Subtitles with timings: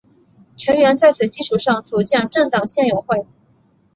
[0.57, 3.23] 成员在此基础上组建政党宪友会。